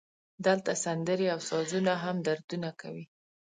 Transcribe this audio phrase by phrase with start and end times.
[0.45, 3.05] دلته سندرې او سازونه هم دردونه کوي